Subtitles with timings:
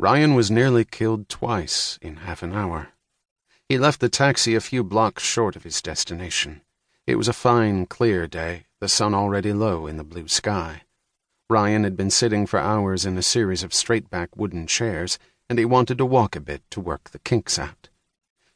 [0.00, 2.88] Ryan was nearly killed twice in half an hour.
[3.68, 6.62] He left the taxi a few blocks short of his destination.
[7.06, 10.84] It was a fine, clear day, the sun already low in the blue sky.
[11.50, 15.18] Ryan had been sitting for hours in a series of straight-back wooden chairs,
[15.50, 17.90] and he wanted to walk a bit to work the kinks out.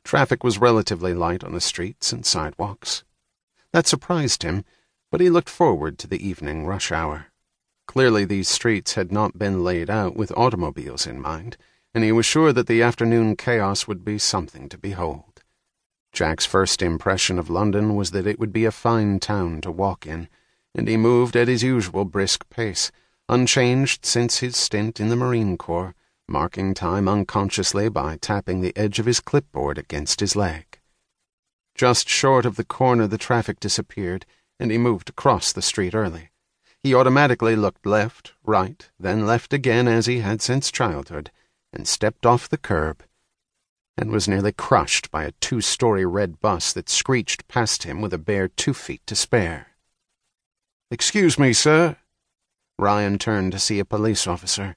[0.03, 3.05] Traffic was relatively light on the streets and sidewalks.
[3.71, 4.65] That surprised him,
[5.11, 7.27] but he looked forward to the evening rush hour.
[7.95, 11.57] Clearly these streets had not been laid out with automobiles in mind,
[11.95, 15.45] and he was sure that the afternoon chaos would be something to behold.
[16.13, 20.09] Jack's first impression of London was that it would be a fine town to walk
[20.09, 20.29] in,
[20.75, 22.91] and he moved at his usual brisk pace,
[23.29, 25.95] unchanged since his stint in the Marine Corps,
[26.27, 30.81] marking time unconsciously by tapping the edge of his clipboard against his leg.
[31.77, 34.27] Just short of the corner the traffic disappeared,
[34.59, 36.31] and he moved across the street early.
[36.85, 41.31] He automatically looked left, right, then left again as he had since childhood,
[41.73, 43.03] and stepped off the curb,
[43.97, 48.19] and was nearly crushed by a two-story red bus that screeched past him with a
[48.19, 49.69] bare two feet to spare.
[50.91, 51.97] Excuse me, sir.
[52.79, 54.77] Ryan turned to see a police officer.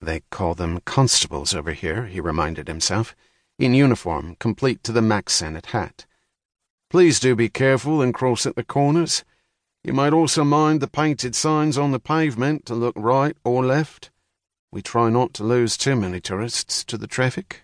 [0.00, 3.14] They call them constables over here, he reminded himself,
[3.58, 6.06] in uniform, complete to the Mack Sennett hat.
[6.88, 9.24] Please do be careful and cross at the corners.
[9.84, 14.10] You might also mind the painted signs on the pavement to look right or left.
[14.70, 17.62] We try not to lose too many tourists to the traffic.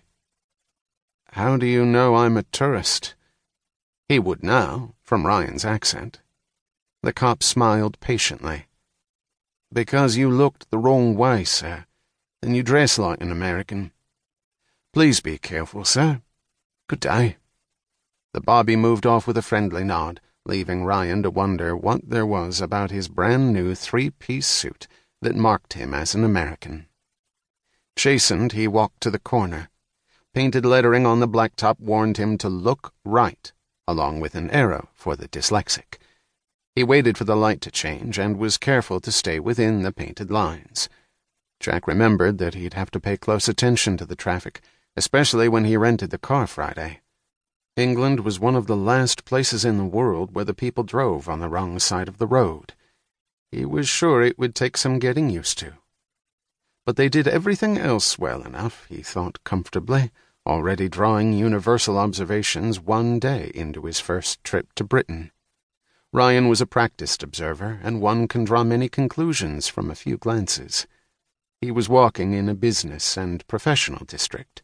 [1.33, 3.15] How do you know I'm a tourist?
[4.07, 6.21] He would now, from Ryan's accent.
[7.03, 8.67] The cop smiled patiently.
[9.71, 11.85] Because you looked the wrong way, sir,
[12.41, 13.91] and you dress like an American.
[14.93, 16.21] Please be careful, sir.
[16.87, 17.37] Good day.
[18.33, 22.61] The bobby moved off with a friendly nod, leaving Ryan to wonder what there was
[22.61, 24.87] about his brand new three-piece suit
[25.21, 26.87] that marked him as an American.
[27.97, 29.69] Chastened, he walked to the corner.
[30.33, 33.53] Painted lettering on the blacktop warned him to look right,
[33.87, 35.97] along with an arrow for the dyslexic.
[36.75, 40.29] He waited for the light to change and was careful to stay within the painted
[40.29, 40.89] lines.
[41.61, 44.59] Jack remembered that he'd have to pay close attention to the traffic,
[44.97, 46.99] especially when he rented the car Friday.
[47.77, 51.41] England was one of the last places in the world where the people drove on
[51.41, 52.73] the wrong side of the road.
[53.51, 55.73] He was sure it would take some getting used to.
[56.85, 60.11] But they did everything else well enough, he thought comfortably,
[60.45, 65.31] already drawing universal observations one day into his first trip to Britain.
[66.13, 70.87] Ryan was a practiced observer, and one can draw many conclusions from a few glances.
[71.59, 74.61] He was walking in a business and professional district.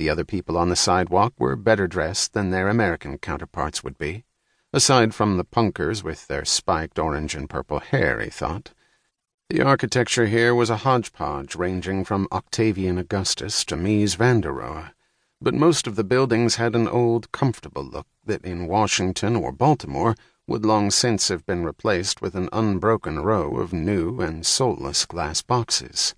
[0.00, 4.24] The other people on the sidewalk were better dressed than their American counterparts would be,
[4.72, 8.70] aside from the punkers with their spiked orange and purple hair, he thought.
[9.50, 14.92] The architecture here was a hodgepodge ranging from Octavian Augustus to Mies van der Rohe,
[15.38, 20.16] but most of the buildings had an old, comfortable look that in Washington or Baltimore
[20.46, 25.42] would long since have been replaced with an unbroken row of new and soulless glass
[25.42, 26.14] boxes.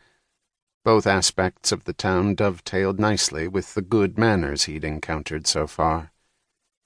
[0.84, 6.12] Both aspects of the town dovetailed nicely with the good manners he'd encountered so far.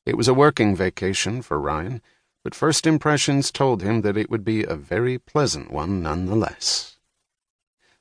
[0.04, 2.02] It was a working vacation for Ryan,
[2.44, 6.98] but first impressions told him that it would be a very pleasant one nonetheless.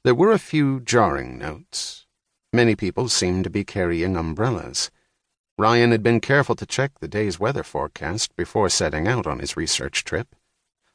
[0.03, 2.05] There were a few jarring notes.
[2.51, 4.91] Many people seemed to be carrying umbrellas.
[5.57, 9.55] Ryan had been careful to check the day's weather forecast before setting out on his
[9.57, 10.35] research trip.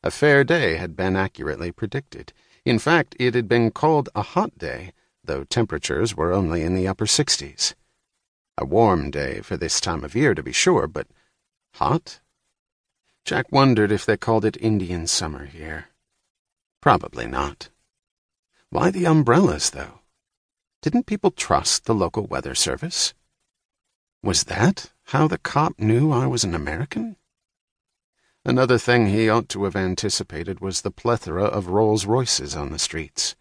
[0.02, 2.32] A fair day had been accurately predicted.
[2.64, 6.88] In fact, it had been called a hot day, though temperatures were only in the
[6.88, 7.74] upper 60s.
[8.56, 11.06] A warm day for this time of year, to be sure, but
[11.74, 12.20] hot?
[13.26, 15.88] Jack wondered if they called it Indian summer here.
[16.80, 17.68] Probably not.
[18.70, 20.00] Why the umbrellas, though?
[20.80, 23.12] Didn't people trust the local weather service?
[24.22, 27.16] Was that how the cop knew I was an American?
[28.44, 32.78] Another thing he ought to have anticipated was the plethora of Rolls Royces on the
[32.78, 33.36] streets.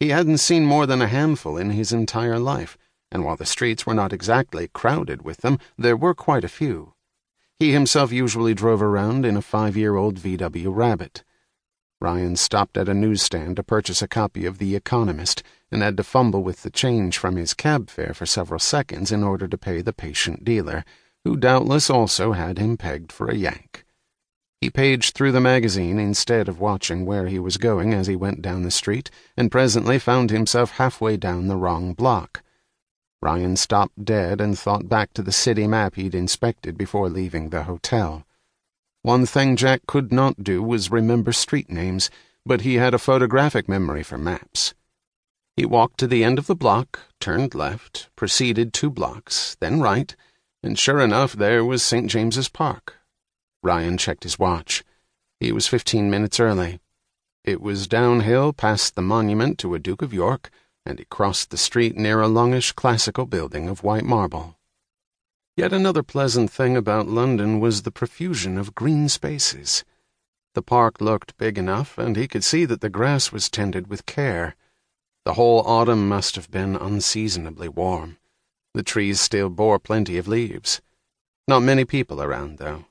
[0.00, 2.78] He hadn't seen more than a handful in his entire life,
[3.12, 6.94] and while the streets were not exactly crowded with them, there were quite a few.
[7.58, 11.24] He himself usually drove around in a five-year-old VW Rabbit.
[12.00, 16.04] Ryan stopped at a newsstand to purchase a copy of The Economist and had to
[16.04, 19.82] fumble with the change from his cab fare for several seconds in order to pay
[19.82, 20.84] the patient dealer,
[21.24, 23.84] who doubtless also had him pegged for a yank.
[24.60, 28.42] He paged through the magazine instead of watching where he was going as he went
[28.42, 32.42] down the street, and presently found himself halfway down the wrong block.
[33.22, 37.64] Ryan stopped dead and thought back to the city map he'd inspected before leaving the
[37.64, 38.24] hotel.
[39.02, 42.10] One thing Jack could not do was remember street names,
[42.44, 44.74] but he had a photographic memory for maps.
[45.56, 50.14] He walked to the end of the block, turned left, proceeded two blocks, then right,
[50.62, 52.10] and sure enough, there was St.
[52.10, 52.96] James's Park.
[53.62, 54.84] Ryan checked his watch.
[55.40, 56.80] He was fifteen minutes early.
[57.44, 60.50] It was downhill past the monument to a Duke of York,
[60.84, 64.56] and he crossed the street near a longish classical building of white marble.
[65.56, 69.84] Yet another pleasant thing about London was the profusion of green spaces.
[70.54, 74.06] The park looked big enough, and he could see that the grass was tended with
[74.06, 74.56] care.
[75.24, 78.18] The whole autumn must have been unseasonably warm.
[78.74, 80.80] The trees still bore plenty of leaves.
[81.46, 82.84] Not many people around, though.